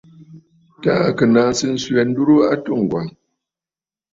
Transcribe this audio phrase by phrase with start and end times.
[0.81, 3.01] Taà kɨ naŋsə swɛ̌ ndurə a atû Ŋgwà.